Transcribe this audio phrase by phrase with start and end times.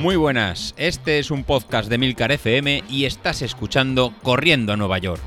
[0.00, 4.96] Muy buenas, este es un podcast de Milcar FM y estás escuchando Corriendo a Nueva
[4.96, 5.20] York.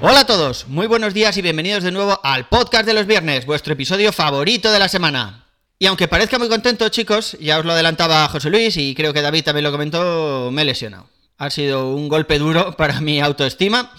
[0.00, 3.44] Hola a todos, muy buenos días y bienvenidos de nuevo al podcast de los viernes,
[3.44, 5.46] vuestro episodio favorito de la semana.
[5.80, 9.20] Y aunque parezca muy contento, chicos, ya os lo adelantaba José Luis y creo que
[9.20, 11.08] David también lo comentó, me he lesionado.
[11.38, 13.90] Ha sido un golpe duro para mi autoestima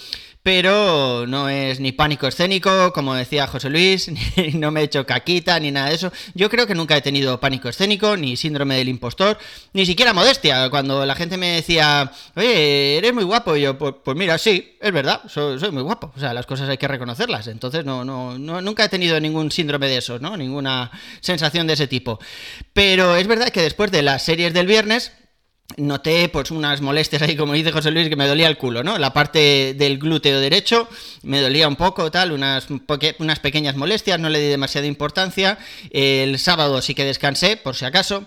[0.48, 4.10] pero no es ni pánico escénico, como decía José Luis,
[4.54, 6.10] no me he hecho caquita, ni nada de eso.
[6.36, 9.38] Yo creo que nunca he tenido pánico escénico, ni síndrome del impostor,
[9.74, 10.70] ni siquiera modestia.
[10.70, 14.78] Cuando la gente me decía, oye, eres muy guapo, y yo, pues, pues mira, sí,
[14.80, 16.14] es verdad, soy, muy guapo.
[16.16, 17.48] O sea, las cosas hay que reconocerlas.
[17.48, 20.38] Entonces, no, no, nunca he tenido ningún síndrome de eso, ¿no?
[20.38, 22.20] Ninguna sensación de ese tipo.
[22.72, 25.12] Pero es verdad que después de las series del viernes,
[25.76, 28.98] noté pues unas molestias ahí, como dice José Luis, que me dolía el culo, ¿no?
[28.98, 30.88] La parte del glúteo derecho
[31.24, 32.68] me dolía un poco, tal, unas,
[33.20, 35.58] unas pequeñas molestias, no le di demasiada importancia.
[35.92, 38.26] El sábado sí que descansé, por si acaso.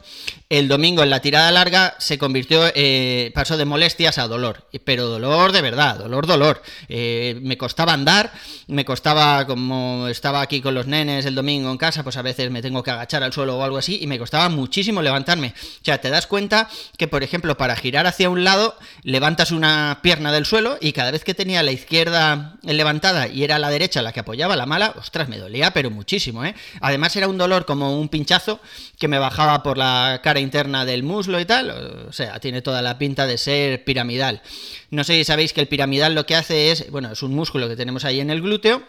[0.51, 5.07] El domingo en la tirada larga se convirtió, eh, pasó de molestias a dolor, pero
[5.07, 6.61] dolor de verdad, dolor, dolor.
[6.89, 8.33] Eh, me costaba andar,
[8.67, 12.51] me costaba, como estaba aquí con los nenes el domingo en casa, pues a veces
[12.51, 15.55] me tengo que agachar al suelo o algo así, y me costaba muchísimo levantarme.
[15.57, 20.01] O sea, te das cuenta que, por ejemplo, para girar hacia un lado, levantas una
[20.03, 24.03] pierna del suelo y cada vez que tenía la izquierda levantada y era la derecha
[24.03, 26.57] la que apoyaba la mala, ostras, me dolía, pero muchísimo, ¿eh?
[26.81, 28.59] Además era un dolor como un pinchazo
[28.99, 31.71] que me bajaba por la cara interna del muslo y tal,
[32.09, 34.43] o sea, tiene toda la pinta de ser piramidal.
[34.91, 37.69] No sé si sabéis que el piramidal lo que hace es, bueno, es un músculo
[37.69, 38.83] que tenemos ahí en el glúteo,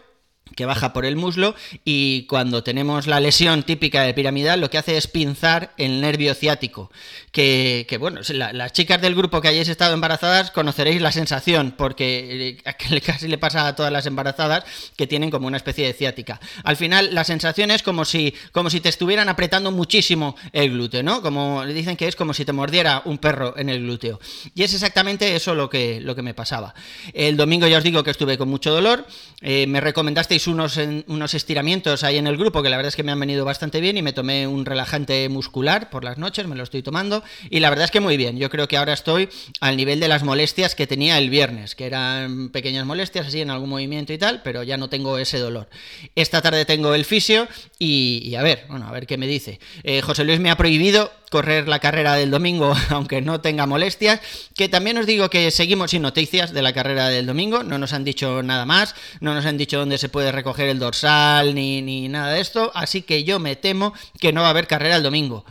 [0.55, 4.77] que baja por el muslo y cuando tenemos la lesión típica de piramidal lo que
[4.77, 6.91] hace es pinzar el nervio ciático
[7.31, 13.01] que, bueno, las chicas del grupo que hayáis estado embarazadas conoceréis la sensación porque eh,
[13.05, 14.65] casi le pasa a todas las embarazadas
[14.97, 16.41] que tienen como una especie de ciática.
[16.63, 21.03] Al final la sensación es como si, como si te estuvieran apretando muchísimo el glúteo,
[21.03, 21.21] ¿no?
[21.21, 24.19] como le dicen que es como si te mordiera un perro en el glúteo.
[24.53, 26.73] Y es exactamente eso lo que, lo que me pasaba.
[27.13, 29.05] El domingo ya os digo que estuve con mucho dolor
[29.41, 33.03] eh, me recomendasteis unos, unos estiramientos ahí en el grupo que la verdad es que
[33.03, 36.55] me han venido bastante bien y me tomé un relajante muscular por las noches, me
[36.55, 38.37] lo estoy tomando y la verdad es que muy bien.
[38.37, 39.29] Yo creo que ahora estoy
[39.59, 43.49] al nivel de las molestias que tenía el viernes, que eran pequeñas molestias así en
[43.49, 45.69] algún movimiento y tal, pero ya no tengo ese dolor.
[46.15, 47.47] Esta tarde tengo el fisio
[47.79, 49.59] y, a ver, bueno, a ver qué me dice.
[49.83, 54.19] Eh, José Luis me ha prohibido correr la carrera del domingo, aunque no tenga molestias.
[54.55, 57.93] Que también os digo que seguimos sin noticias de la carrera del domingo, no nos
[57.93, 61.81] han dicho nada más, no nos han dicho dónde se puede recoger el dorsal ni,
[61.81, 64.97] ni nada de esto, así que yo me temo que no va a haber carrera
[64.97, 65.45] el domingo.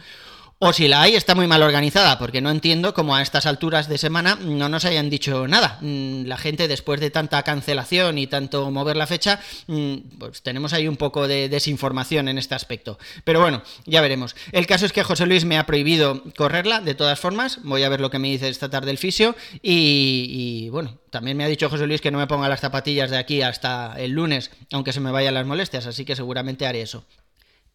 [0.62, 3.88] O si la hay, está muy mal organizada, porque no entiendo cómo a estas alturas
[3.88, 5.78] de semana no nos hayan dicho nada.
[5.80, 10.74] Mm, la gente, después de tanta cancelación y tanto mover la fecha, mm, pues tenemos
[10.74, 12.98] ahí un poco de desinformación en este aspecto.
[13.24, 14.36] Pero bueno, ya veremos.
[14.52, 17.60] El caso es que José Luis me ha prohibido correrla, de todas formas.
[17.62, 19.34] Voy a ver lo que me dice esta tarde el fisio.
[19.62, 23.10] Y, y bueno, también me ha dicho José Luis que no me ponga las zapatillas
[23.10, 26.82] de aquí hasta el lunes, aunque se me vayan las molestias, así que seguramente haré
[26.82, 27.06] eso.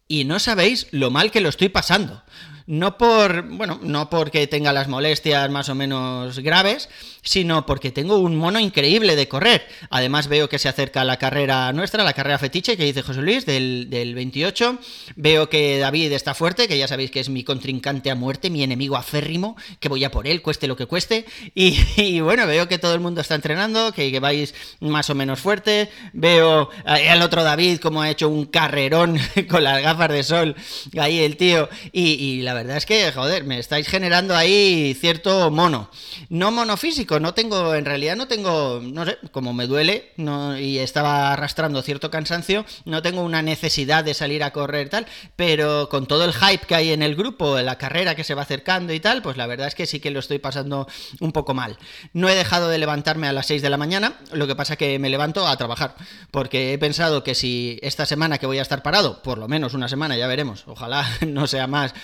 [0.06, 2.22] Y no sabéis lo mal que lo estoy pasando
[2.66, 6.88] no por, bueno, no porque tenga las molestias más o menos graves,
[7.22, 9.66] sino porque tengo un mono increíble de correr.
[9.90, 13.46] Además veo que se acerca la carrera nuestra, la carrera fetiche que dice José Luis
[13.46, 14.78] del, 28.
[15.14, 18.62] Veo que David está fuerte, que ya sabéis que es mi contrincante a muerte, mi
[18.62, 21.24] enemigo aférrimo, que voy a por él, cueste lo que cueste.
[21.54, 25.88] Y, bueno, veo que todo el mundo está entrenando, que, vais más o menos fuerte.
[26.12, 30.56] Veo al otro David como ha hecho un carrerón con las gafas de sol,
[30.98, 31.68] ahí el tío.
[31.92, 35.90] Y, y la verdad es que, joder, me estáis generando ahí cierto mono.
[36.28, 40.58] No mono físico, no tengo, en realidad no tengo, no sé, como me duele no,
[40.58, 45.06] y estaba arrastrando cierto cansancio, no tengo una necesidad de salir a correr tal,
[45.36, 48.42] pero con todo el hype que hay en el grupo, la carrera que se va
[48.42, 50.88] acercando y tal, pues la verdad es que sí que lo estoy pasando
[51.20, 51.78] un poco mal.
[52.12, 54.98] No he dejado de levantarme a las 6 de la mañana, lo que pasa que
[54.98, 55.94] me levanto a trabajar,
[56.30, 59.74] porque he pensado que si esta semana que voy a estar parado, por lo menos
[59.74, 61.94] una semana, ya veremos, ojalá no sea más,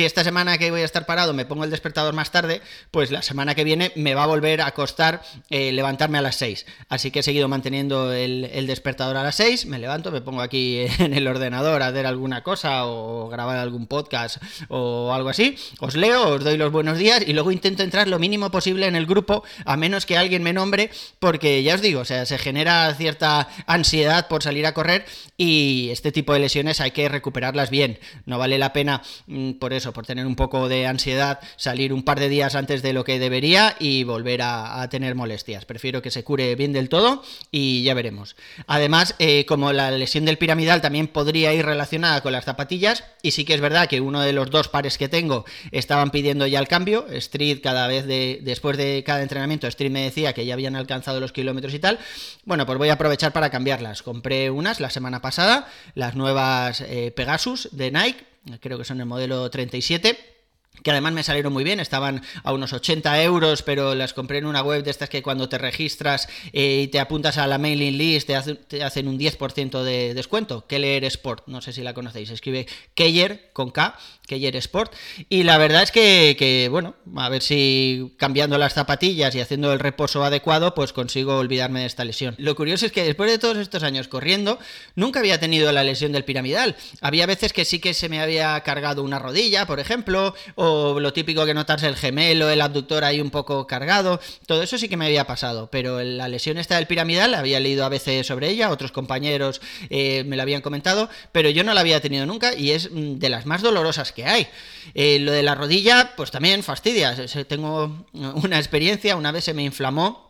[0.00, 3.10] si esta semana que voy a estar parado me pongo el despertador más tarde, pues
[3.10, 5.20] la semana que viene me va a volver a costar
[5.50, 6.64] eh, levantarme a las 6.
[6.88, 10.86] Así que he seguido manteniendo el, despertador a las 6, me levanto, me pongo aquí
[11.00, 15.94] en el ordenador a hacer alguna cosa o grabar algún podcast o algo así, os
[15.96, 19.04] leo, os doy los buenos días y luego intento entrar lo mínimo posible en el
[19.04, 20.88] grupo, a menos que alguien me nombre,
[21.18, 25.04] porque ya os digo, o sea, se genera cierta ansiedad por salir a correr
[25.36, 27.98] y este tipo de lesiones hay que recuperarlas bien.
[28.24, 32.02] No vale la pena, mm, por eso, por tener un poco de ansiedad, salir un
[32.02, 35.64] par de días antes de lo que debería y volver a, tener molestias.
[35.64, 38.36] Prefiero que se cure bien del todo y ya veremos.
[38.66, 43.32] Además, eh, como la lesión del piramidal también podría ir relacionada con las zapatillas, y
[43.32, 46.58] sí que es verdad que uno de los dos pares que tengo estaban pidiendo ya
[46.58, 47.06] el cambio.
[47.08, 51.20] Street, cada vez de, después de cada entrenamiento, Street me decía que ya habían alcanzado
[51.20, 51.98] los kilómetros y tal.
[52.44, 54.02] Bueno, pues voy a aprovechar para cambiarlas.
[54.02, 58.29] Compré unas la semana pasada, las nuevas eh, Pegasus de Nike,
[58.60, 60.39] creo que son el modelo 37
[60.82, 64.46] que además me salieron muy bien, estaban a unos 80 euros, pero las compré en
[64.46, 67.98] una web de estas que cuando te registras eh, y te apuntas a la mailing
[67.98, 72.66] list te, hacen un 10% de descuento, Keller Sport, no sé si la conocéis, escribe
[72.94, 74.94] Keller con K, Keller Sport,
[75.28, 79.80] y la verdad es que, bueno, a ver si cambiando las zapatillas y haciendo el
[79.80, 82.34] reposo adecuado, pues consigo olvidarme de esta lesión.
[82.38, 84.58] Lo curioso es que después de todos estos años corriendo,
[84.94, 88.58] nunca había tenido la lesión del piramidal, había veces que sí que se me había
[88.60, 93.22] cargado una rodilla, por ejemplo, o lo típico que notas el gemelo, el abductor ahí
[93.22, 96.86] un poco cargado, todo eso sí que me había pasado, pero la lesión esta del
[96.86, 101.48] piramidal, había leído a veces sobre ella, otros compañeros eh, me lo habían comentado, pero
[101.48, 104.48] yo no la había tenido nunca y es mm, de las más dolorosas que hay.
[104.92, 107.16] Eh, lo de la rodilla, pues también fastidia,
[107.48, 110.29] tengo una experiencia, una vez se me inflamó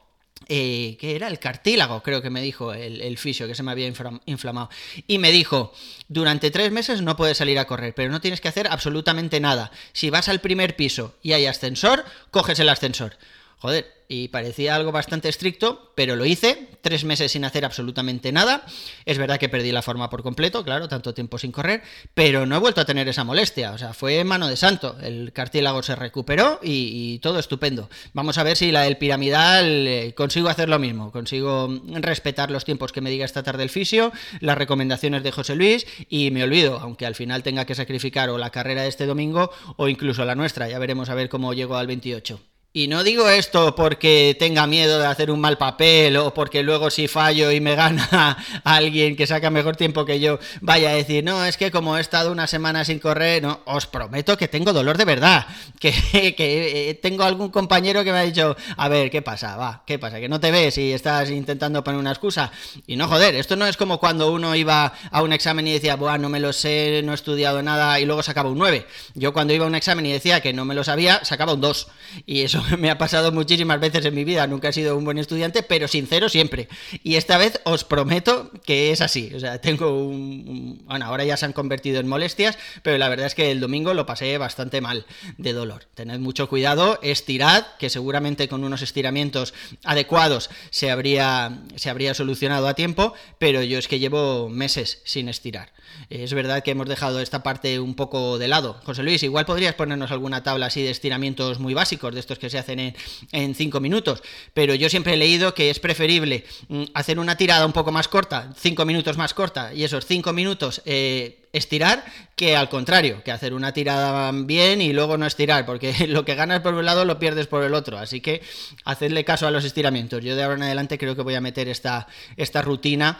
[0.53, 3.71] eh, que era el cartílago, creo que me dijo el, el, fisio, que se me
[3.71, 3.87] había
[4.27, 4.69] inflamado.
[5.07, 5.73] Y me dijo,
[6.09, 9.71] durante tres meses no puedes salir a correr, pero no tienes que hacer absolutamente nada.
[9.93, 13.17] Si vas al primer piso y hay ascensor, coges el ascensor.
[13.61, 18.65] Joder, y parecía algo bastante estricto, pero lo hice, tres meses sin hacer absolutamente nada.
[19.05, 21.83] Es verdad que perdí la forma por completo, claro, tanto tiempo sin correr,
[22.15, 24.97] pero no he vuelto a tener esa molestia, o sea, fue mano de santo.
[25.03, 27.91] El cartílago se recuperó y, todo estupendo.
[28.15, 32.65] Vamos a ver si la del piramidal eh, consigo hacer lo mismo, consigo respetar los
[32.65, 34.11] tiempos que me diga esta tarde el fisio,
[34.41, 38.39] las recomendaciones de José Luis y me olvido, aunque al final tenga que sacrificar o
[38.39, 41.77] la carrera de este domingo o incluso la nuestra, ya veremos a ver cómo llego
[41.77, 42.50] al 28.
[42.73, 46.89] Y no digo esto porque tenga miedo de hacer un mal papel o porque luego
[46.89, 51.25] si fallo y me gana alguien que saca mejor tiempo que yo, vaya a decir,
[51.25, 54.73] no, es que como he estado una semana sin correr, no, os prometo que tengo
[54.73, 55.49] dolor de verdad,
[55.81, 55.91] que,
[56.37, 59.57] que eh, tengo algún compañero que me ha dicho, a ver, ¿qué pasa?
[59.57, 60.21] Va, ¿qué pasa?
[60.21, 62.53] Que no te ves y estás intentando poner una excusa.
[62.87, 65.97] Y no, joder, esto no es como cuando uno iba a un examen y decía,
[65.97, 68.87] bueno, no me lo sé, no he estudiado nada y luego sacaba un 9.
[69.15, 71.61] Yo cuando iba a un examen y decía que no me lo sabía, sacaba un
[71.61, 71.89] 2.
[72.27, 74.47] Y eso me ha pasado muchísimas veces en mi vida.
[74.47, 76.69] Nunca he sido un buen estudiante, pero sincero siempre.
[77.03, 79.33] Y esta vez os prometo que es así.
[79.35, 83.27] O sea, tengo un, Bueno, ahora ya se han convertido en molestias, pero la verdad
[83.27, 85.07] es que el domingo lo pasé bastante mal
[85.39, 85.87] de dolor.
[85.95, 89.55] Tened mucho cuidado, estirad, que seguramente con unos estiramientos
[89.85, 95.29] adecuados se habría, se habría solucionado a tiempo, pero yo es que llevo meses sin
[95.29, 95.73] estirar.
[96.09, 98.81] Es verdad que hemos dejado esta parte un poco de lado.
[98.85, 102.50] José Luis, igual podrías ponernos alguna tabla así de estiramientos muy básicos, de estos que
[102.51, 102.95] se hacen
[103.33, 104.23] en, cinco minutos,
[104.55, 108.09] pero yo siempre he leído que es preferible mm, hacer una tirada un poco más
[108.09, 112.05] corta, cinco minutos más corta, y esos cinco minutos eh, estirar,
[112.37, 116.35] que al contrario, que hacer una tirada bien y luego no estirar, porque lo que
[116.35, 118.43] ganas por un lado lo pierdes por el otro, así que
[118.85, 120.23] hacedle caso a los estiramientos.
[120.23, 122.07] Yo de ahora en adelante creo que voy a meter esta,
[122.37, 123.19] esta rutina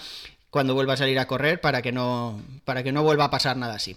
[0.51, 3.57] cuando vuelva a salir a correr para que no, para que no vuelva a pasar
[3.57, 3.97] nada así.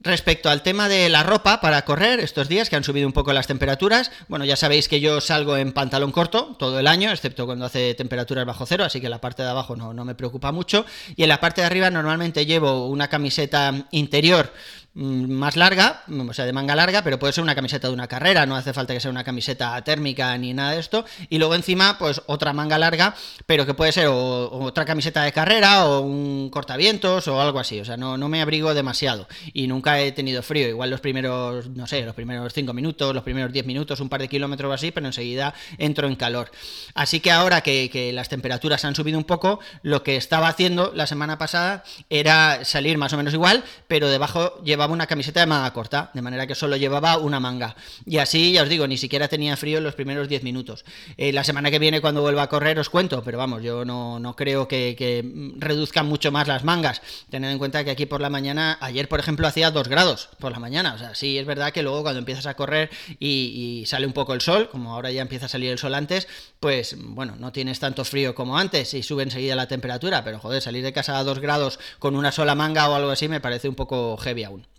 [0.00, 3.32] Respecto al tema de la ropa para correr, estos días que han subido un poco
[3.32, 7.46] las temperaturas, bueno, ya sabéis que yo salgo en pantalón corto todo el año, excepto
[7.46, 10.52] cuando hace temperaturas bajo cero, así que la parte de abajo no, no me preocupa
[10.52, 10.84] mucho.
[11.16, 14.52] Y en la parte de arriba normalmente llevo una camiseta interior
[14.96, 18.46] más larga, o sea, de manga larga, pero puede ser una camiseta de una carrera,
[18.46, 21.04] no hace falta que sea una camiseta térmica ni nada de esto.
[21.28, 25.84] Y luego encima, pues otra manga larga, pero que puede ser otra camiseta de carrera
[25.84, 27.78] o un cortavientos o algo así.
[27.78, 30.66] O sea, no, no me abrigo demasiado y nunca he tenido frío.
[30.66, 34.22] Igual los primeros, no sé, los primeros 5 minutos, los primeros 10 minutos, un par
[34.22, 36.50] de kilómetros o así, pero enseguida entro en calor.
[36.94, 40.92] Así que ahora que, que las temperaturas han subido un poco, lo que estaba haciendo
[40.94, 44.54] la semana pasada era salir más o menos igual, pero debajo
[44.92, 47.76] una camiseta de manga corta, de manera que solo llevaba una manga.
[48.04, 50.84] Y así, ya os digo, ni siquiera tenía frío en los primeros 10 minutos.
[51.16, 54.18] Eh, la semana que viene, cuando vuelva a correr, os cuento, pero vamos, yo no,
[54.18, 57.02] no creo que, reduzcan mucho más las mangas.
[57.30, 60.52] Tened en cuenta que aquí por la mañana, ayer por ejemplo, hacía 2 grados por
[60.52, 60.94] la mañana.
[60.94, 64.12] O sea, sí es verdad que luego cuando empiezas a correr y, y sale un
[64.12, 66.28] poco el sol, como ahora ya empieza a salir el sol antes,
[66.60, 70.62] pues bueno, no tienes tanto frío como antes y sube enseguida la temperatura, pero joder,
[70.62, 73.68] salir de casa a 2 grados con una sola manga o algo así me parece
[73.68, 74.75] un poco heavy aún.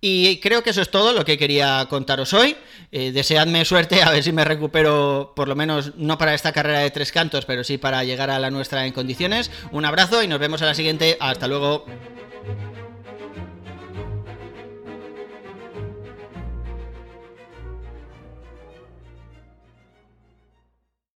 [0.00, 2.56] Y creo que eso es todo lo que quería contaros hoy.
[2.92, 6.80] Eh, deseadme suerte, a ver si me recupero, por lo menos no para esta carrera
[6.80, 9.50] de tres cantos, pero sí para llegar a la nuestra en condiciones.
[9.72, 11.16] Un abrazo y nos vemos a la siguiente.
[11.20, 11.84] Hasta luego.